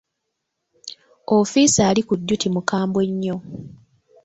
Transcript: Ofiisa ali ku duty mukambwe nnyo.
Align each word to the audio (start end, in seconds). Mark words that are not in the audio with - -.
Ofiisa 1.37 1.81
ali 1.89 2.01
ku 2.07 2.13
duty 2.27 2.47
mukambwe 2.53 3.03
nnyo. 3.11 3.35